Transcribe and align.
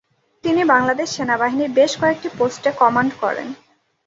তিনি 0.43 0.61
বাংলাদেশ 0.65 1.07
সেনাবাহিনীর 1.09 1.71
বেশ 1.71 1.91
কয়েকটি 2.01 2.29
পোস্টে 2.37 2.69
কমান্ড 2.81 3.11
করেন। 3.21 3.47